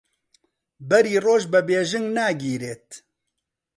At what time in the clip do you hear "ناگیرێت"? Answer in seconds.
2.17-2.87